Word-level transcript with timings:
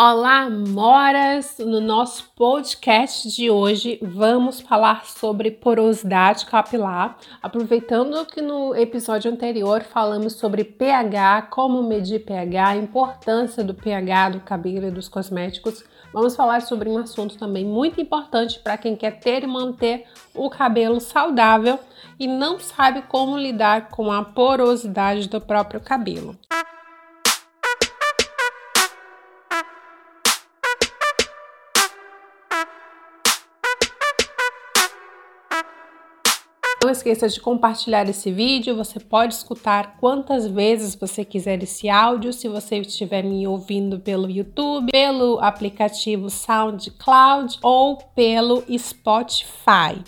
Olá, 0.00 0.48
moras! 0.48 1.56
No 1.58 1.80
nosso 1.80 2.30
podcast 2.36 3.28
de 3.34 3.50
hoje 3.50 3.98
vamos 4.00 4.60
falar 4.60 5.04
sobre 5.04 5.50
porosidade 5.50 6.46
capilar, 6.46 7.18
aproveitando 7.42 8.24
que 8.24 8.40
no 8.40 8.76
episódio 8.76 9.28
anterior 9.28 9.82
falamos 9.82 10.34
sobre 10.34 10.62
pH, 10.62 11.48
como 11.50 11.82
medir 11.82 12.20
pH, 12.20 12.68
a 12.68 12.76
importância 12.76 13.64
do 13.64 13.74
pH 13.74 14.30
do 14.30 14.40
cabelo 14.40 14.86
e 14.86 14.92
dos 14.92 15.08
cosméticos. 15.08 15.82
Vamos 16.12 16.36
falar 16.36 16.62
sobre 16.62 16.88
um 16.88 16.98
assunto 16.98 17.36
também 17.36 17.64
muito 17.64 18.00
importante 18.00 18.60
para 18.60 18.78
quem 18.78 18.94
quer 18.94 19.18
ter 19.18 19.42
e 19.42 19.48
manter 19.48 20.04
o 20.32 20.48
cabelo 20.48 21.00
saudável 21.00 21.76
e 22.20 22.28
não 22.28 22.60
sabe 22.60 23.02
como 23.02 23.36
lidar 23.36 23.88
com 23.88 24.12
a 24.12 24.22
porosidade 24.22 25.28
do 25.28 25.40
próprio 25.40 25.80
cabelo. 25.80 26.36
Não 36.88 36.92
esqueça 36.92 37.28
de 37.28 37.38
compartilhar 37.38 38.08
esse 38.08 38.32
vídeo. 38.32 38.74
Você 38.74 38.98
pode 38.98 39.34
escutar 39.34 39.98
quantas 40.00 40.46
vezes 40.46 40.94
você 40.94 41.22
quiser 41.22 41.62
esse 41.62 41.86
áudio. 41.86 42.32
Se 42.32 42.48
você 42.48 42.78
estiver 42.78 43.22
me 43.22 43.46
ouvindo 43.46 44.00
pelo 44.00 44.30
YouTube, 44.30 44.90
pelo 44.90 45.38
aplicativo 45.38 46.30
SoundCloud 46.30 47.58
ou 47.62 47.98
pelo 48.14 48.64
Spotify. 48.78 50.02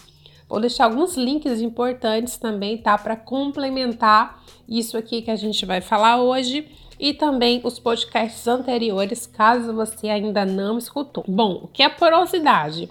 Vou 0.48 0.58
deixar 0.58 0.86
alguns 0.86 1.18
links 1.18 1.60
importantes 1.60 2.38
também, 2.38 2.78
tá? 2.78 2.96
Para 2.96 3.14
complementar 3.14 4.42
isso 4.66 4.96
aqui 4.96 5.20
que 5.20 5.30
a 5.30 5.36
gente 5.36 5.66
vai 5.66 5.82
falar 5.82 6.22
hoje 6.22 6.66
e 6.98 7.12
também 7.12 7.60
os 7.62 7.78
podcasts 7.78 8.48
anteriores, 8.48 9.26
caso 9.26 9.74
você 9.74 10.08
ainda 10.08 10.46
não 10.46 10.78
escutou. 10.78 11.24
Bom, 11.28 11.60
o 11.64 11.68
que 11.68 11.82
é 11.82 11.90
porosidade? 11.90 12.88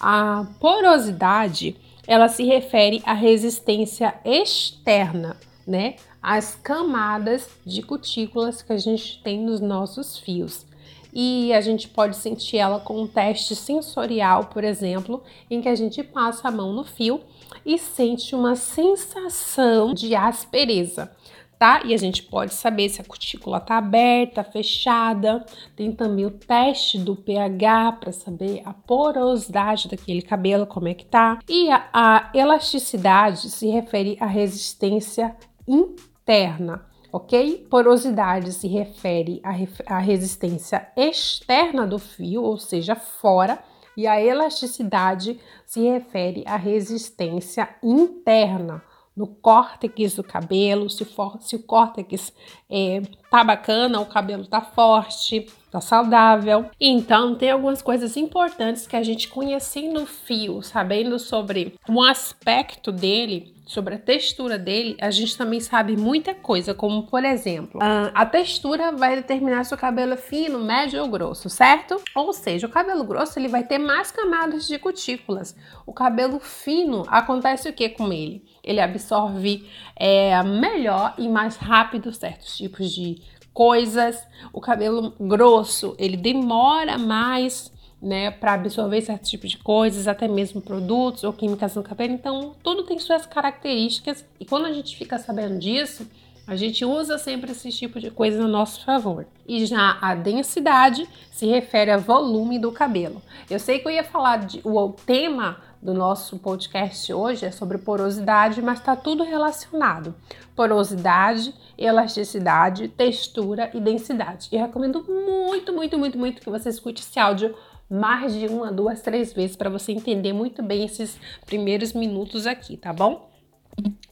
A 0.00 0.48
porosidade 0.58 1.76
ela 2.10 2.26
se 2.26 2.42
refere 2.42 3.00
à 3.06 3.12
resistência 3.12 4.12
externa, 4.24 5.36
né? 5.64 5.94
As 6.20 6.56
camadas 6.56 7.48
de 7.64 7.82
cutículas 7.82 8.62
que 8.62 8.72
a 8.72 8.76
gente 8.76 9.22
tem 9.22 9.38
nos 9.38 9.60
nossos 9.60 10.18
fios. 10.18 10.66
E 11.12 11.52
a 11.52 11.60
gente 11.60 11.86
pode 11.86 12.16
sentir 12.16 12.56
ela 12.56 12.80
com 12.80 13.00
um 13.00 13.06
teste 13.06 13.54
sensorial, 13.54 14.46
por 14.46 14.64
exemplo, 14.64 15.22
em 15.48 15.60
que 15.60 15.68
a 15.68 15.74
gente 15.76 16.02
passa 16.02 16.48
a 16.48 16.50
mão 16.50 16.72
no 16.72 16.82
fio 16.82 17.20
e 17.64 17.78
sente 17.78 18.34
uma 18.34 18.56
sensação 18.56 19.94
de 19.94 20.12
aspereza 20.12 21.12
tá? 21.60 21.82
E 21.84 21.92
a 21.92 21.96
gente 21.98 22.22
pode 22.22 22.54
saber 22.54 22.88
se 22.88 23.02
a 23.02 23.04
cutícula 23.04 23.60
tá 23.60 23.76
aberta, 23.76 24.42
fechada. 24.42 25.44
Tem 25.76 25.92
também 25.92 26.24
o 26.24 26.30
teste 26.30 26.98
do 26.98 27.14
pH 27.14 27.92
para 28.00 28.12
saber 28.12 28.62
a 28.64 28.72
porosidade 28.72 29.86
daquele 29.86 30.22
cabelo, 30.22 30.66
como 30.66 30.88
é 30.88 30.94
que 30.94 31.04
tá. 31.04 31.38
E 31.46 31.70
a, 31.70 31.86
a 31.92 32.30
elasticidade 32.34 33.50
se 33.50 33.68
refere 33.68 34.16
à 34.18 34.26
resistência 34.26 35.36
interna 35.68 36.88
ok? 37.12 37.66
Porosidade 37.68 38.52
se 38.52 38.68
refere 38.68 39.42
à, 39.42 39.50
à, 39.96 39.98
resistência 39.98 40.86
externa 40.96 41.84
do 41.84 41.98
fio, 41.98 42.44
ou 42.44 42.56
seja, 42.56 42.94
fora, 42.94 43.58
e 43.96 44.06
a 44.06 44.22
elasticidade 44.22 45.40
se 45.66 45.80
refere 45.80 46.44
à 46.46 46.54
resistência 46.54 47.68
interna, 47.82 48.80
no 49.20 49.26
córtex 49.26 50.14
do 50.14 50.24
cabelo, 50.24 50.88
se, 50.88 51.04
for, 51.04 51.36
se 51.42 51.54
o 51.54 51.62
córtex 51.62 52.32
é, 52.70 53.02
tá 53.30 53.44
bacana, 53.44 54.00
o 54.00 54.06
cabelo 54.06 54.46
tá 54.46 54.62
forte, 54.62 55.46
tá 55.70 55.78
saudável. 55.78 56.70
Então, 56.80 57.34
tem 57.34 57.50
algumas 57.50 57.82
coisas 57.82 58.16
importantes 58.16 58.86
que 58.86 58.96
a 58.96 59.02
gente 59.02 59.28
conhecendo 59.28 60.02
o 60.02 60.06
fio, 60.06 60.62
sabendo 60.62 61.18
sobre 61.18 61.74
um 61.86 62.02
aspecto 62.02 62.90
dele, 62.90 63.54
sobre 63.70 63.94
a 63.94 63.98
textura 63.98 64.58
dele, 64.58 64.96
a 65.00 65.12
gente 65.12 65.38
também 65.38 65.60
sabe 65.60 65.96
muita 65.96 66.34
coisa, 66.34 66.74
como 66.74 67.04
por 67.04 67.24
exemplo, 67.24 67.78
a 67.80 68.26
textura 68.26 68.90
vai 68.90 69.14
determinar 69.14 69.62
se 69.62 69.72
o 69.72 69.78
cabelo 69.78 70.14
é 70.14 70.16
fino, 70.16 70.58
médio 70.58 71.00
ou 71.00 71.08
grosso, 71.08 71.48
certo? 71.48 72.02
Ou 72.12 72.32
seja, 72.32 72.66
o 72.66 72.70
cabelo 72.70 73.04
grosso 73.04 73.38
ele 73.38 73.46
vai 73.46 73.62
ter 73.62 73.78
mais 73.78 74.10
camadas 74.10 74.66
de 74.66 74.76
cutículas. 74.76 75.56
O 75.86 75.92
cabelo 75.92 76.40
fino 76.40 77.04
acontece 77.06 77.68
o 77.68 77.72
que 77.72 77.88
com 77.90 78.12
ele? 78.12 78.44
Ele 78.64 78.80
absorve 78.80 79.64
é, 79.94 80.42
melhor 80.42 81.14
e 81.16 81.28
mais 81.28 81.54
rápido 81.54 82.12
certos 82.12 82.56
tipos 82.56 82.90
de 82.90 83.22
coisas. 83.54 84.20
O 84.52 84.60
cabelo 84.60 85.14
grosso 85.20 85.94
ele 85.96 86.16
demora 86.16 86.98
mais 86.98 87.72
né, 88.00 88.30
para 88.30 88.54
absorver 88.54 89.02
certo 89.02 89.28
tipo 89.28 89.46
de 89.46 89.58
coisas, 89.58 90.08
até 90.08 90.26
mesmo 90.26 90.60
produtos 90.60 91.24
ou 91.24 91.32
químicas 91.32 91.74
no 91.74 91.82
cabelo. 91.82 92.14
Então, 92.14 92.54
tudo 92.62 92.84
tem 92.84 92.98
suas 92.98 93.26
características 93.26 94.24
e 94.38 94.44
quando 94.44 94.66
a 94.66 94.72
gente 94.72 94.96
fica 94.96 95.18
sabendo 95.18 95.58
disso, 95.58 96.06
a 96.46 96.56
gente 96.56 96.84
usa 96.84 97.16
sempre 97.18 97.52
esse 97.52 97.70
tipo 97.70 98.00
de 98.00 98.10
coisa 98.10 98.42
a 98.42 98.48
nosso 98.48 98.84
favor. 98.84 99.26
E 99.46 99.64
já 99.66 99.98
a 100.00 100.14
densidade 100.14 101.06
se 101.30 101.46
refere 101.46 101.92
ao 101.92 102.00
volume 102.00 102.58
do 102.58 102.72
cabelo. 102.72 103.22
Eu 103.48 103.60
sei 103.60 103.78
que 103.78 103.86
eu 103.86 103.92
ia 103.92 104.02
falar 104.02 104.38
de 104.38 104.60
o 104.64 104.88
tema 104.88 105.58
do 105.80 105.94
nosso 105.94 106.38
podcast 106.38 107.12
hoje 107.12 107.46
é 107.46 107.50
sobre 107.50 107.78
porosidade, 107.78 108.60
mas 108.60 108.80
está 108.80 108.94
tudo 108.96 109.22
relacionado. 109.22 110.14
Porosidade, 110.54 111.54
elasticidade, 111.78 112.88
textura 112.88 113.70
e 113.72 113.80
densidade. 113.80 114.48
E 114.52 114.56
recomendo 114.56 115.04
muito, 115.08 115.72
muito, 115.72 115.96
muito, 115.96 116.18
muito 116.18 116.42
que 116.42 116.50
você 116.50 116.68
escute 116.68 117.00
esse 117.02 117.18
áudio 117.18 117.54
mais 117.90 118.34
de 118.34 118.46
uma, 118.46 118.70
duas, 118.70 119.02
três 119.02 119.32
vezes 119.32 119.56
para 119.56 119.68
você 119.68 119.90
entender 119.90 120.32
muito 120.32 120.62
bem 120.62 120.84
esses 120.84 121.18
primeiros 121.44 121.92
minutos 121.92 122.46
aqui, 122.46 122.76
tá 122.76 122.92
bom? 122.92 123.28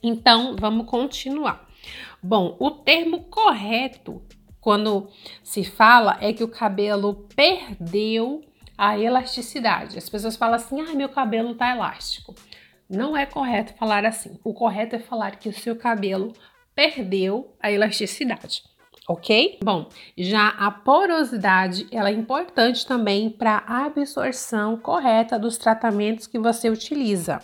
Então, 0.03 0.55
vamos 0.59 0.85
continuar. 0.85 1.67
Bom, 2.21 2.57
o 2.59 2.69
termo 2.69 3.23
correto 3.25 4.21
quando 4.59 5.07
se 5.41 5.63
fala 5.63 6.17
é 6.19 6.33
que 6.33 6.43
o 6.43 6.47
cabelo 6.49 7.27
perdeu 7.35 8.41
a 8.77 8.99
elasticidade. 8.99 9.97
As 9.97 10.09
pessoas 10.09 10.35
falam 10.35 10.55
assim: 10.55 10.81
"Ah, 10.81 10.93
meu 10.93 11.07
cabelo 11.07 11.55
tá 11.55 11.73
elástico". 11.73 12.35
Não 12.89 13.15
é 13.15 13.25
correto 13.25 13.73
falar 13.75 14.05
assim. 14.05 14.37
O 14.43 14.53
correto 14.53 14.95
é 14.95 14.99
falar 14.99 15.37
que 15.37 15.47
o 15.47 15.53
seu 15.53 15.75
cabelo 15.75 16.33
perdeu 16.75 17.55
a 17.61 17.71
elasticidade 17.71 18.63
ok? 19.09 19.57
Bom, 19.63 19.89
já 20.15 20.49
a 20.49 20.69
porosidade 20.69 21.87
ela 21.91 22.09
é 22.09 22.13
importante 22.13 22.85
também 22.85 23.27
para 23.27 23.63
a 23.65 23.85
absorção 23.85 24.77
correta 24.77 25.39
dos 25.39 25.57
tratamentos 25.57 26.27
que 26.27 26.37
você 26.37 26.69
utiliza. 26.69 27.39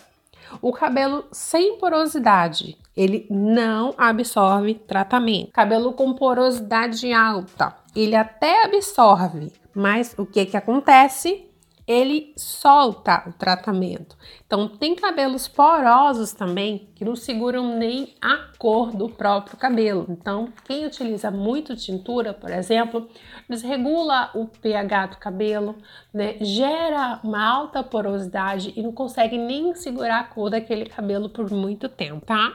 O 0.62 0.72
cabelo 0.72 1.24
sem 1.32 1.76
porosidade, 1.76 2.78
ele 2.96 3.26
não 3.28 3.92
absorve 3.98 4.74
tratamento. 4.74 5.50
Cabelo 5.50 5.92
com 5.92 6.14
porosidade 6.14 7.12
alta, 7.12 7.74
ele 7.96 8.14
até 8.14 8.64
absorve, 8.64 9.52
mas 9.74 10.14
o 10.16 10.24
que 10.24 10.46
que 10.46 10.56
acontece? 10.56 11.46
Ele 11.86 12.32
solta 12.36 13.22
o 13.28 13.32
tratamento. 13.32 14.16
Então, 14.44 14.68
tem 14.68 14.96
cabelos 14.96 15.46
porosos 15.46 16.32
também 16.32 16.88
que 16.96 17.04
não 17.04 17.14
seguram 17.14 17.78
nem 17.78 18.14
a 18.20 18.48
cor 18.58 18.90
do 18.90 19.08
próprio 19.08 19.56
cabelo. 19.56 20.06
Então, 20.08 20.52
quem 20.64 20.84
utiliza 20.84 21.30
muito 21.30 21.76
tintura, 21.76 22.34
por 22.34 22.50
exemplo, 22.50 23.08
desregula 23.48 24.30
o 24.34 24.46
pH 24.46 25.06
do 25.06 25.16
cabelo, 25.18 25.76
né? 26.12 26.36
gera 26.40 27.20
uma 27.22 27.46
alta 27.46 27.82
porosidade 27.82 28.72
e 28.76 28.82
não 28.82 28.92
consegue 28.92 29.38
nem 29.38 29.74
segurar 29.74 30.20
a 30.20 30.24
cor 30.24 30.50
daquele 30.50 30.86
cabelo 30.86 31.28
por 31.28 31.48
muito 31.50 31.88
tempo, 31.88 32.26
tá? 32.26 32.52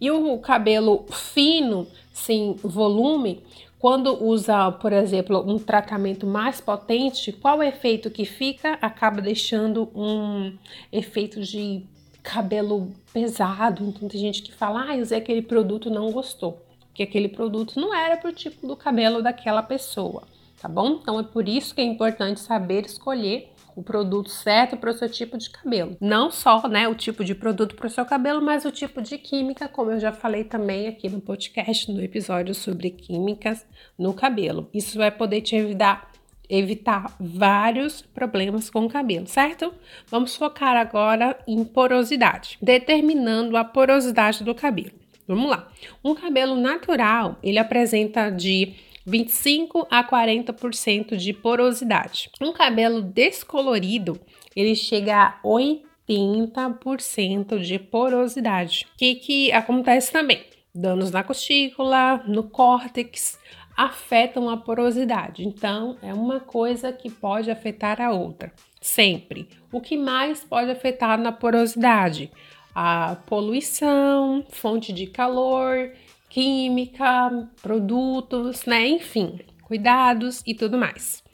E 0.00 0.10
o 0.10 0.38
cabelo 0.38 1.06
fino, 1.10 1.86
sem 2.12 2.54
volume, 2.56 3.42
quando 3.78 4.24
usa, 4.24 4.72
por 4.72 4.92
exemplo, 4.92 5.44
um 5.46 5.58
tratamento 5.58 6.26
mais 6.26 6.60
potente, 6.60 7.32
qual 7.32 7.58
o 7.58 7.62
efeito 7.62 8.10
que 8.10 8.24
fica? 8.24 8.78
Acaba 8.80 9.20
deixando 9.20 9.90
um 9.94 10.56
efeito 10.90 11.40
de 11.42 11.84
cabelo 12.22 12.92
pesado. 13.12 13.84
Então 13.84 14.08
tem 14.08 14.20
gente 14.20 14.42
que 14.42 14.52
fala, 14.52 14.90
ah, 14.90 14.96
usei 14.96 15.18
aquele 15.18 15.42
produto 15.42 15.90
não 15.90 16.10
gostou. 16.10 16.62
Porque 16.88 17.02
aquele 17.02 17.28
produto 17.28 17.78
não 17.78 17.94
era 17.94 18.16
para 18.16 18.30
o 18.30 18.32
tipo 18.32 18.66
do 18.66 18.74
cabelo 18.74 19.22
daquela 19.22 19.62
pessoa, 19.62 20.22
tá 20.60 20.66
bom? 20.66 20.98
Então 21.00 21.20
é 21.20 21.22
por 21.22 21.46
isso 21.46 21.74
que 21.74 21.80
é 21.82 21.84
importante 21.84 22.40
saber 22.40 22.86
escolher 22.86 23.52
o 23.76 23.82
produto 23.82 24.30
certo 24.30 24.76
para 24.76 24.90
o 24.90 24.94
seu 24.94 25.08
tipo 25.08 25.36
de 25.36 25.50
cabelo. 25.50 25.96
Não 26.00 26.30
só 26.30 26.66
né, 26.66 26.88
o 26.88 26.94
tipo 26.94 27.22
de 27.22 27.34
produto 27.34 27.76
para 27.76 27.86
o 27.86 27.90
seu 27.90 28.06
cabelo, 28.06 28.40
mas 28.40 28.64
o 28.64 28.72
tipo 28.72 29.02
de 29.02 29.18
química, 29.18 29.68
como 29.68 29.92
eu 29.92 30.00
já 30.00 30.12
falei 30.12 30.44
também 30.44 30.88
aqui 30.88 31.10
no 31.10 31.20
podcast, 31.20 31.92
no 31.92 32.02
episódio 32.02 32.54
sobre 32.54 32.90
químicas 32.90 33.66
no 33.98 34.14
cabelo. 34.14 34.70
Isso 34.72 34.96
vai 34.96 35.10
poder 35.10 35.42
te 35.42 35.54
evitar 35.54 36.10
evitar 36.48 37.16
vários 37.18 38.02
problemas 38.02 38.70
com 38.70 38.84
o 38.84 38.88
cabelo, 38.88 39.26
certo? 39.26 39.74
Vamos 40.06 40.36
focar 40.36 40.76
agora 40.76 41.36
em 41.44 41.64
porosidade, 41.64 42.56
determinando 42.62 43.56
a 43.56 43.64
porosidade 43.64 44.44
do 44.44 44.54
cabelo. 44.54 44.92
Vamos 45.26 45.50
lá. 45.50 45.68
Um 46.04 46.14
cabelo 46.14 46.54
natural, 46.54 47.36
ele 47.42 47.58
apresenta 47.58 48.30
de 48.30 48.74
25 49.06 49.86
a 49.88 50.02
40% 50.02 51.16
de 51.16 51.32
porosidade. 51.32 52.28
Um 52.40 52.52
cabelo 52.52 53.00
descolorido, 53.00 54.20
ele 54.54 54.74
chega 54.74 55.16
a 55.16 55.40
80% 55.44 57.60
de 57.60 57.78
porosidade. 57.78 58.84
O 58.92 58.96
que, 58.98 59.14
que 59.14 59.52
acontece 59.52 60.10
também? 60.10 60.44
Danos 60.74 61.12
na 61.12 61.22
cutícula, 61.22 62.20
no 62.26 62.50
córtex, 62.50 63.38
afetam 63.76 64.50
a 64.50 64.56
porosidade. 64.56 65.46
Então, 65.46 65.96
é 66.02 66.12
uma 66.12 66.40
coisa 66.40 66.92
que 66.92 67.08
pode 67.08 67.48
afetar 67.50 68.00
a 68.00 68.10
outra, 68.10 68.52
sempre. 68.80 69.48
O 69.70 69.80
que 69.80 69.96
mais 69.96 70.42
pode 70.42 70.68
afetar 70.70 71.16
na 71.18 71.30
porosidade? 71.30 72.32
A 72.74 73.16
poluição, 73.26 74.44
fonte 74.50 74.92
de 74.92 75.06
calor, 75.06 75.92
química, 76.36 77.48
produtos, 77.62 78.66
né? 78.66 78.86
Enfim, 78.86 79.40
cuidados 79.62 80.42
e 80.46 80.52
tudo 80.52 80.76
mais. 80.76 81.24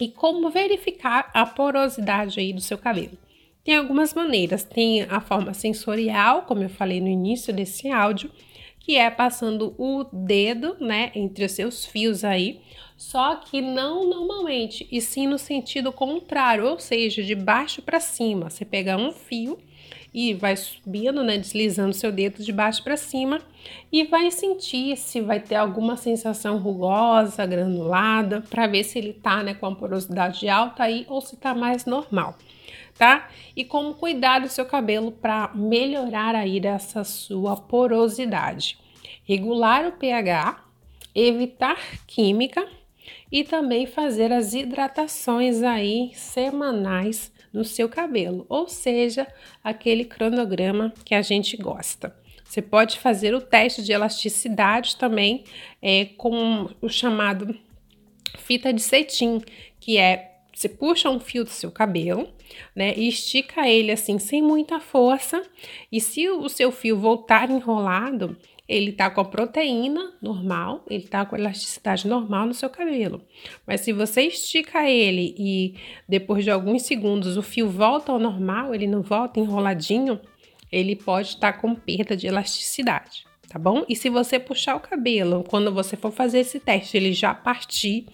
E 0.00 0.08
como 0.08 0.48
verificar 0.48 1.30
a 1.34 1.44
porosidade 1.44 2.40
aí 2.40 2.50
do 2.54 2.60
seu 2.62 2.78
cabelo? 2.78 3.18
Tem 3.62 3.76
algumas 3.76 4.14
maneiras. 4.14 4.64
Tem 4.64 5.02
a 5.02 5.20
forma 5.20 5.52
sensorial, 5.52 6.44
como 6.44 6.62
eu 6.62 6.70
falei 6.70 7.02
no 7.02 7.08
início 7.08 7.52
desse 7.52 7.90
áudio, 7.90 8.30
que 8.80 8.96
é 8.96 9.10
passando 9.10 9.74
o 9.76 10.04
dedo, 10.10 10.74
né, 10.80 11.12
entre 11.14 11.44
os 11.44 11.52
seus 11.52 11.84
fios 11.84 12.24
aí, 12.24 12.62
só 12.96 13.36
que 13.36 13.60
não 13.60 14.08
normalmente, 14.08 14.88
e 14.90 15.02
sim 15.02 15.26
no 15.26 15.38
sentido 15.38 15.92
contrário, 15.92 16.66
ou 16.66 16.78
seja, 16.78 17.22
de 17.22 17.34
baixo 17.34 17.82
para 17.82 18.00
cima. 18.00 18.48
Você 18.48 18.64
pega 18.64 18.96
um 18.96 19.12
fio 19.12 19.58
e 20.14 20.32
vai 20.32 20.56
subindo, 20.56 21.24
né, 21.24 21.36
deslizando 21.36 21.92
seu 21.92 22.12
dedo 22.12 22.42
de 22.44 22.52
baixo 22.52 22.84
para 22.84 22.96
cima 22.96 23.40
e 23.90 24.04
vai 24.04 24.30
sentir 24.30 24.96
se 24.96 25.20
vai 25.20 25.40
ter 25.40 25.56
alguma 25.56 25.96
sensação 25.96 26.58
rugosa, 26.58 27.44
granulada, 27.44 28.40
para 28.48 28.68
ver 28.68 28.84
se 28.84 28.96
ele 28.96 29.12
tá, 29.12 29.42
né, 29.42 29.54
com 29.54 29.66
a 29.66 29.74
porosidade 29.74 30.48
alta 30.48 30.84
aí 30.84 31.04
ou 31.08 31.20
se 31.20 31.36
tá 31.36 31.52
mais 31.52 31.84
normal 31.84 32.38
tá? 32.96 33.28
E 33.56 33.64
como 33.64 33.94
cuidar 33.94 34.38
do 34.38 34.48
seu 34.48 34.64
cabelo 34.64 35.10
para 35.10 35.50
melhorar 35.52 36.36
aí 36.36 36.64
essa 36.64 37.02
sua 37.02 37.56
porosidade. 37.56 38.78
Regular 39.24 39.86
o 39.88 39.92
pH, 39.92 40.62
evitar 41.12 41.76
química 42.06 42.64
e 43.30 43.44
também 43.44 43.86
fazer 43.86 44.32
as 44.32 44.54
hidratações 44.54 45.62
aí 45.62 46.10
semanais 46.14 47.32
no 47.52 47.64
seu 47.64 47.88
cabelo, 47.88 48.44
ou 48.48 48.68
seja, 48.68 49.26
aquele 49.62 50.04
cronograma 50.04 50.92
que 51.04 51.14
a 51.14 51.22
gente 51.22 51.56
gosta. 51.56 52.14
Você 52.44 52.60
pode 52.60 52.98
fazer 52.98 53.34
o 53.34 53.40
teste 53.40 53.82
de 53.82 53.92
elasticidade 53.92 54.96
também 54.96 55.44
é, 55.80 56.04
com 56.16 56.68
o 56.80 56.88
chamado 56.88 57.56
fita 58.38 58.72
de 58.72 58.82
cetim, 58.82 59.40
que 59.80 59.96
é 59.98 60.32
você 60.54 60.68
puxa 60.68 61.10
um 61.10 61.18
fio 61.18 61.42
do 61.42 61.50
seu 61.50 61.70
cabelo, 61.70 62.28
né, 62.76 62.94
e 62.96 63.08
estica 63.08 63.68
ele 63.68 63.90
assim 63.90 64.20
sem 64.20 64.40
muita 64.40 64.78
força. 64.78 65.42
E 65.90 66.00
se 66.00 66.28
o 66.28 66.48
seu 66.48 66.70
fio 66.70 66.96
voltar 66.96 67.50
enrolado, 67.50 68.36
ele 68.68 68.92
tá 68.92 69.10
com 69.10 69.20
a 69.20 69.24
proteína 69.24 70.12
normal, 70.22 70.84
ele 70.88 71.04
tá 71.04 71.24
com 71.24 71.36
a 71.36 71.38
elasticidade 71.38 72.08
normal 72.08 72.46
no 72.46 72.54
seu 72.54 72.70
cabelo. 72.70 73.22
Mas 73.66 73.82
se 73.82 73.92
você 73.92 74.22
estica 74.22 74.88
ele 74.88 75.34
e 75.38 75.74
depois 76.08 76.44
de 76.44 76.50
alguns 76.50 76.82
segundos 76.82 77.36
o 77.36 77.42
fio 77.42 77.68
volta 77.68 78.10
ao 78.10 78.18
normal, 78.18 78.74
ele 78.74 78.86
não 78.86 79.02
volta 79.02 79.38
enroladinho, 79.38 80.18
ele 80.72 80.96
pode 80.96 81.28
estar 81.28 81.52
tá 81.52 81.58
com 81.58 81.74
perda 81.74 82.16
de 82.16 82.26
elasticidade, 82.26 83.26
tá 83.48 83.58
bom? 83.58 83.84
E 83.88 83.94
se 83.94 84.08
você 84.08 84.38
puxar 84.38 84.76
o 84.76 84.80
cabelo, 84.80 85.44
quando 85.48 85.72
você 85.72 85.96
for 85.96 86.10
fazer 86.10 86.40
esse 86.40 86.58
teste, 86.58 86.96
ele 86.96 87.12
já 87.12 87.34
partir 87.34 88.06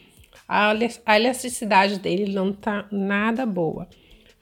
a 1.06 1.17
elasticidade 1.17 2.00
dele 2.00 2.32
não 2.32 2.52
tá 2.52 2.85
nada 2.91 3.47
boa. 3.47 3.88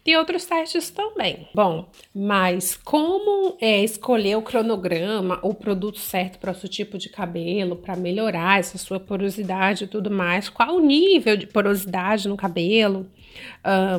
Tem 0.08 0.16
outros 0.16 0.46
testes 0.46 0.88
também. 0.88 1.46
Bom, 1.54 1.86
mas 2.14 2.74
como 2.74 3.58
é 3.60 3.84
escolher 3.84 4.36
o 4.36 4.42
cronograma, 4.42 5.38
o 5.42 5.52
produto 5.52 5.98
certo 5.98 6.38
para 6.38 6.52
o 6.52 6.54
seu 6.54 6.66
tipo 6.66 6.96
de 6.96 7.10
cabelo, 7.10 7.76
para 7.76 7.94
melhorar 7.94 8.58
essa 8.58 8.78
sua 8.78 8.98
porosidade 8.98 9.84
e 9.84 9.86
tudo 9.86 10.10
mais? 10.10 10.48
Qual 10.48 10.76
o 10.76 10.80
nível 10.80 11.36
de 11.36 11.46
porosidade 11.46 12.26
no 12.26 12.38
cabelo? 12.38 13.06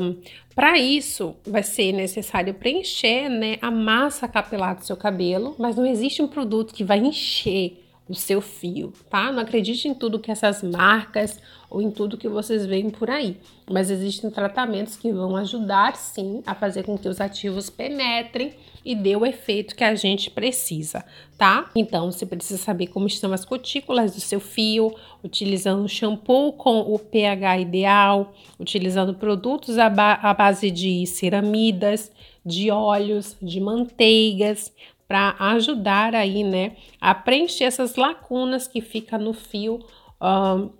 Um, 0.01 0.19
para 0.55 0.79
isso, 0.79 1.35
vai 1.45 1.61
ser 1.61 1.91
necessário 1.91 2.55
preencher 2.55 3.29
né, 3.29 3.57
a 3.61 3.69
massa 3.69 4.27
capilar 4.27 4.77
do 4.77 4.83
seu 4.83 4.97
cabelo, 4.97 5.55
mas 5.59 5.75
não 5.75 5.85
existe 5.85 6.23
um 6.23 6.27
produto 6.27 6.73
que 6.73 6.83
vai 6.83 6.97
encher 6.97 7.87
o 8.09 8.15
seu 8.15 8.41
fio, 8.41 8.91
tá? 9.07 9.31
Não 9.31 9.43
acredite 9.43 9.87
em 9.87 9.93
tudo 9.93 10.19
que 10.19 10.31
essas 10.31 10.63
marcas 10.63 11.39
ou 11.69 11.79
em 11.79 11.91
tudo 11.91 12.17
que 12.17 12.27
vocês 12.27 12.65
veem 12.65 12.89
por 12.89 13.11
aí, 13.11 13.37
mas 13.69 13.91
existem 13.91 14.31
tratamentos 14.31 14.97
que 14.97 15.11
vão 15.11 15.35
ajudar 15.35 15.95
sim 15.95 16.41
a 16.47 16.55
fazer 16.55 16.83
com 16.83 16.97
que 16.97 17.07
os 17.07 17.21
ativos 17.21 17.69
penetrem 17.69 18.55
e 18.83 18.95
dê 18.95 19.15
o 19.15 19.23
efeito 19.23 19.75
que 19.75 19.83
a 19.83 19.93
gente 19.93 20.31
precisa, 20.31 21.05
tá? 21.37 21.69
Então, 21.75 22.11
você 22.11 22.25
precisa 22.25 22.57
saber 22.57 22.87
como 22.87 23.05
estão 23.05 23.31
as 23.31 23.45
cutículas 23.45 24.15
do 24.15 24.21
seu 24.21 24.39
fio, 24.39 24.95
utilizando 25.23 25.87
shampoo 25.87 26.53
com 26.53 26.79
o 26.79 26.97
pH 26.97 27.59
ideal, 27.59 28.33
utilizando 28.59 29.13
produtos 29.13 29.77
à, 29.77 29.85
à 29.87 30.33
base 30.33 30.71
de 30.71 31.05
ceramidas, 31.05 32.11
de 32.43 32.71
óleos, 32.71 33.35
de 33.39 33.59
manteigas, 33.59 34.73
para 35.09 35.35
ajudar 35.39 36.13
aí, 36.13 36.43
né, 36.43 36.77
a 37.01 37.15
preencher 37.15 37.63
essas 37.63 37.95
lacunas 37.95 38.67
que 38.67 38.79
fica 38.79 39.17
no 39.17 39.33
fio 39.33 39.79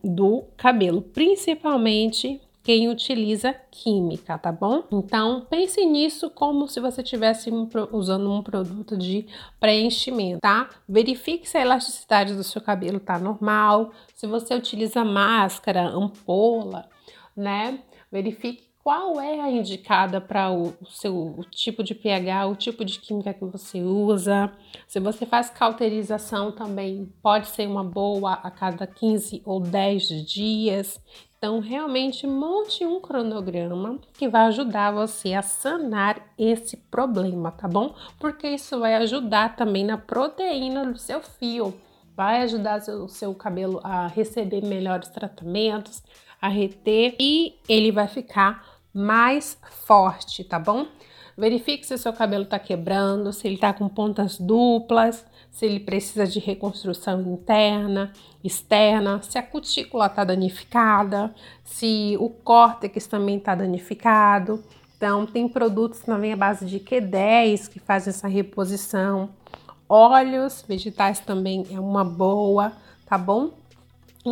do 0.04 0.44
cabelo, 0.56 1.02
principalmente 1.02 2.40
quem 2.62 2.90
utiliza 2.90 3.56
química, 3.72 4.38
tá 4.38 4.52
bom? 4.52 4.84
Então 4.92 5.48
pense 5.50 5.84
nisso 5.84 6.30
como 6.30 6.68
se 6.68 6.80
você 6.80 7.02
estivesse 7.02 7.50
usando 7.92 8.32
um 8.32 8.44
produto 8.44 8.96
de 8.96 9.26
preenchimento, 9.60 10.42
tá? 10.42 10.70
Verifique 10.88 11.50
se 11.50 11.58
a 11.58 11.62
elasticidade 11.62 12.36
do 12.36 12.44
seu 12.44 12.62
cabelo 12.62 13.00
tá 13.00 13.18
normal, 13.18 13.92
se 14.14 14.28
você 14.28 14.54
utiliza 14.54 15.04
máscara, 15.04 15.88
ampola, 15.88 16.88
né? 17.36 17.80
Verifique 18.12 18.69
qual 18.90 19.22
é 19.22 19.40
a 19.40 19.52
indicada 19.52 20.20
para 20.20 20.50
o, 20.50 20.74
o, 20.82 20.86
seu 20.88 21.16
o 21.16 21.44
tipo 21.44 21.84
de 21.84 21.94
pH, 21.94 22.48
o 22.48 22.56
tipo 22.56 22.84
de 22.84 23.00
química 23.00 23.32
que 23.32 23.46
você 23.46 23.84
usa. 23.84 24.52
Se 24.88 25.00
você 25.00 25.28
faz 25.28 25.48
cauterização 25.48 26.52
também 26.52 27.06
pode 27.22 27.50
ser 27.50 27.68
uma 27.68 27.84
boa 27.84 28.34
a 28.34 28.50
cada 28.50 28.88
15 28.88 29.44
ou 29.46 29.60
10 29.60 30.26
dias. 30.26 31.00
Então, 31.38 31.60
realmente 31.60 32.26
monte 32.26 32.84
um 32.84 33.00
cronograma 33.00 34.00
que 34.12 34.28
vai 34.28 34.48
ajudar 34.48 34.92
você 34.92 35.36
a 35.36 35.44
sanar 35.44 36.34
esse 36.36 36.76
problema, 36.76 37.52
tá 37.52 37.68
bom? 37.68 37.94
Porque 38.20 38.48
isso 38.48 38.80
vai 38.80 38.96
ajudar 38.96 39.56
também 39.56 39.86
na 39.86 40.00
proteína 40.00 40.84
do 40.88 40.98
seu 40.98 41.22
fio, 41.22 41.76
vai 42.18 42.42
ajudar 42.42 42.80
o 42.80 43.08
seu 43.08 43.36
cabelo 43.36 43.80
a 43.84 44.08
receber 44.08 44.66
melhores 44.66 45.10
tratamentos, 45.10 46.02
a 46.42 46.48
reter 46.48 47.16
e 47.20 47.60
ele 47.68 47.92
vai 47.92 48.08
ficar 48.08 48.69
mais 48.94 49.58
forte, 49.86 50.44
tá 50.44 50.60
bom? 50.60 50.86
Verifique 51.38 51.88
se 51.88 51.94
o 51.94 51.98
seu 51.98 52.12
cabelo 52.12 52.44
está 52.44 52.60
quebrando, 52.60 53.32
se 53.32 53.48
ele 53.48 53.56
está 53.56 53.72
com 53.72 53.88
pontas 53.88 54.38
duplas, 54.38 55.26
se 55.52 55.66
ele 55.66 55.80
precisa 55.80 56.28
de 56.28 56.38
reconstrução 56.38 57.22
interna, 57.22 58.12
externa, 58.44 59.22
se 59.22 59.38
a 59.38 59.44
cutícula 59.44 60.08
está 60.08 60.24
danificada, 60.24 61.34
se 61.64 62.18
o 62.20 62.30
córtex 62.30 63.08
também 63.08 63.38
está 63.38 63.56
danificado. 63.56 64.62
Então, 64.98 65.26
tem 65.26 65.48
produtos 65.48 66.02
também 66.02 66.34
à 66.34 66.36
base 66.36 66.66
de 66.66 66.78
Q10 66.78 67.70
que 67.70 67.80
fazem 67.80 68.12
essa 68.12 68.28
reposição. 68.28 69.30
Óleos 69.88 70.64
vegetais 70.68 71.20
também 71.20 71.66
é 71.72 71.80
uma 71.80 72.04
boa, 72.04 72.74
tá 73.06 73.18
bom? 73.18 73.59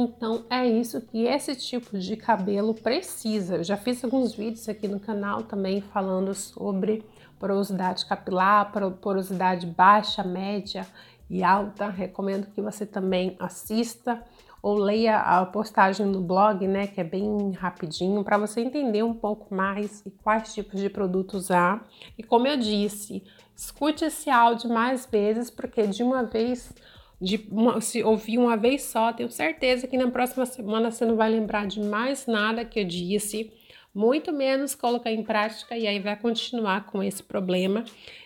Então 0.03 0.45
é 0.49 0.67
isso 0.67 1.01
que 1.01 1.25
esse 1.25 1.55
tipo 1.55 1.97
de 1.97 2.15
cabelo 2.15 2.73
precisa. 2.73 3.57
Eu 3.57 3.63
já 3.63 3.75
fiz 3.75 4.03
alguns 4.03 4.35
vídeos 4.35 4.69
aqui 4.69 4.87
no 4.87 4.99
canal 4.99 5.43
também 5.43 5.81
falando 5.81 6.33
sobre 6.35 7.03
porosidade 7.39 8.05
capilar, 8.05 8.71
porosidade 9.01 9.65
baixa, 9.65 10.23
média 10.23 10.85
e 11.29 11.43
alta. 11.43 11.89
Recomendo 11.89 12.47
que 12.47 12.61
você 12.61 12.85
também 12.85 13.35
assista 13.39 14.23
ou 14.61 14.75
leia 14.75 15.19
a 15.19 15.45
postagem 15.45 16.05
no 16.05 16.21
blog, 16.21 16.67
né, 16.67 16.87
que 16.87 16.99
é 16.99 17.03
bem 17.03 17.51
rapidinho, 17.51 18.23
para 18.23 18.37
você 18.37 18.61
entender 18.61 19.03
um 19.03 19.13
pouco 19.13 19.53
mais 19.53 20.03
e 20.05 20.11
quais 20.11 20.53
tipos 20.53 20.79
de 20.79 20.89
produtos 20.89 21.51
há. 21.51 21.81
E 22.17 22.23
como 22.23 22.47
eu 22.47 22.57
disse, 22.57 23.23
escute 23.55 24.05
esse 24.05 24.29
áudio 24.29 24.69
mais 24.69 25.05
vezes, 25.05 25.49
porque 25.49 25.87
de 25.87 26.03
uma 26.03 26.23
vez 26.23 26.73
de 27.19 27.47
uma, 27.51 27.81
se 27.81 28.03
ouvir 28.03 28.37
uma 28.37 28.55
vez 28.55 28.83
só, 28.83 29.11
tenho 29.11 29.29
certeza 29.31 29.87
que 29.87 29.97
na 29.97 30.09
próxima 30.09 30.45
semana 30.45 30.91
você 30.91 31.05
não 31.05 31.15
vai 31.15 31.29
lembrar 31.29 31.65
de 31.65 31.79
mais 31.79 32.27
nada 32.27 32.63
que 32.63 32.79
eu 32.79 32.85
disse, 32.85 33.51
muito 33.93 34.31
menos 34.31 34.75
colocar 34.75 35.11
em 35.11 35.23
prática 35.23 35.75
e 35.75 35.87
aí 35.87 35.99
vai 35.99 36.15
continuar 36.15 36.85
com 36.85 37.01
esse 37.01 37.23
problema 37.23 37.83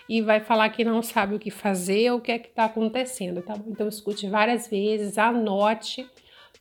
e 0.10 0.22
vai 0.22 0.42
falar 0.42 0.70
que 0.70 0.84
não 0.84 1.02
sabe 1.02 1.36
o 1.36 1.40
que 1.40 1.50
fazer 1.50 2.12
ou 2.12 2.18
o 2.18 2.22
que 2.22 2.34
é 2.34 2.40
que 2.40 2.50
está 2.50 2.66
acontecendo, 2.66 3.42
tá? 3.42 3.54
Então 3.66 3.88
escute 3.88 4.28
várias 4.28 4.68
vezes, 4.68 5.18
anote 5.18 6.06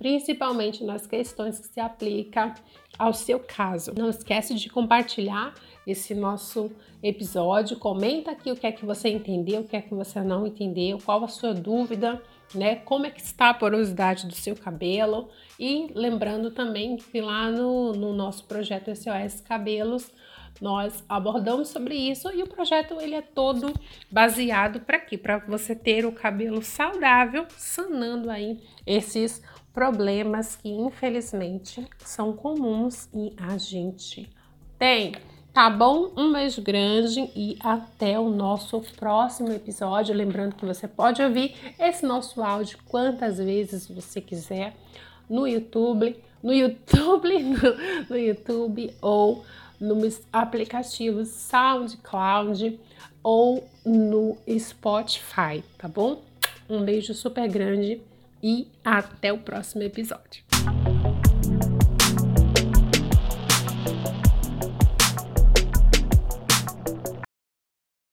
principalmente 0.01 0.83
nas 0.83 1.07
questões 1.07 1.61
que 1.61 1.69
se 1.69 1.79
aplicam 1.79 2.55
ao 2.99 3.13
seu 3.13 3.39
caso. 3.39 3.93
Não 3.95 4.09
esquece 4.09 4.55
de 4.55 4.71
compartilhar 4.71 5.55
esse 5.87 6.15
nosso 6.15 6.71
episódio, 7.03 7.77
comenta 7.79 8.31
aqui 8.31 8.51
o 8.51 8.57
que 8.57 8.67
é 8.67 8.73
que 8.73 8.85
você 8.85 9.09
entendeu, 9.09 9.63
o 9.63 9.65
que 9.65 9.77
é 9.77 9.81
que 9.81 9.95
você 9.95 10.21
não 10.21 10.47
entendeu, 10.47 10.99
qual 11.05 11.25
a 11.25 11.29
sua 11.29 11.55
dúvida, 11.55 12.23
né? 12.55 12.77
Como 12.77 13.07
é 13.07 13.11
que 13.11 13.21
está 13.21 13.51
a 13.51 13.55
porosidade 13.55 14.27
do 14.27 14.35
seu 14.35 14.57
cabelo 14.57 15.29
e 15.59 15.91
lembrando 15.95 16.51
também 16.51 16.97
que 16.97 17.21
lá 17.21 17.51
no, 17.51 17.93
no 17.93 18.13
nosso 18.13 18.45
projeto 18.45 18.95
SOS 18.95 19.41
Cabelos 19.41 20.11
nós 20.61 21.03
abordamos 21.09 21.69
sobre 21.69 21.95
isso 21.95 22.31
e 22.35 22.43
o 22.43 22.47
projeto 22.49 23.01
ele 23.01 23.15
é 23.15 23.23
todo 23.23 23.73
baseado 24.11 24.81
para 24.81 24.99
quê? 24.99 25.17
Para 25.17 25.39
você 25.39 25.75
ter 25.75 26.05
o 26.05 26.13
cabelo 26.13 26.63
saudável, 26.63 27.47
sanando 27.57 28.31
aí 28.31 28.61
esses 28.87 29.43
problemas 29.73 30.57
que 30.57 30.69
infelizmente 30.69 31.87
são 31.99 32.33
comuns 32.33 33.09
e 33.15 33.33
a 33.39 33.57
gente 33.57 34.29
tem. 34.79 35.13
Tá 35.53 35.69
bom? 35.69 36.13
Um 36.17 36.33
beijo 36.33 36.63
grande 36.63 37.29
e 37.35 37.57
até 37.59 38.17
o 38.19 38.31
nosso 38.31 38.81
próximo 38.97 39.53
episódio. 39.53 40.15
Lembrando 40.15 40.55
que 40.55 40.65
você 40.65 40.87
pode 40.87 41.21
ouvir 41.21 41.55
esse 41.77 42.07
nosso 42.07 42.41
áudio 42.41 42.79
quantas 42.87 43.39
vezes 43.39 43.89
você 43.89 44.21
quiser 44.21 44.75
no 45.29 45.49
YouTube, 45.49 46.17
no 46.41 46.53
YouTube, 46.53 47.43
no, 47.43 47.59
no 48.09 48.17
YouTube 48.17 48.95
ou 49.03 49.45
nos 49.81 50.21
aplicativos 50.33 51.29
SoundCloud 51.29 52.79
ou 53.21 53.69
no 53.85 54.39
Spotify, 54.57 55.65
tá 55.77 55.89
bom? 55.89 56.23
Um 56.69 56.85
beijo 56.85 57.13
super 57.13 57.49
grande 57.49 58.01
e 58.41 58.69
até 58.85 59.33
o 59.33 59.39
próximo 59.39 59.83
episódio. 59.83 60.50